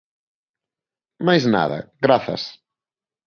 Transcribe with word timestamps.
Máis 1.27 1.43
nada, 1.55 1.79
grazas. 2.05 2.43